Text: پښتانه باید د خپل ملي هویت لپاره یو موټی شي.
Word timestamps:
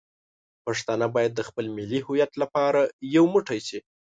پښتانه 0.65 1.07
باید 1.15 1.31
د 1.35 1.41
خپل 1.49 1.65
ملي 1.77 1.99
هویت 2.05 2.31
لپاره 2.41 2.81
یو 3.15 3.23
موټی 3.33 3.59
شي. 3.67 3.79